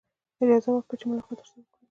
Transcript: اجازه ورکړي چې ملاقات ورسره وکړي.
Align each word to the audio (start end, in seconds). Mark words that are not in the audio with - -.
اجازه 0.41 0.69
ورکړي 0.71 0.95
چې 0.99 1.05
ملاقات 1.09 1.37
ورسره 1.39 1.59
وکړي. 1.61 1.77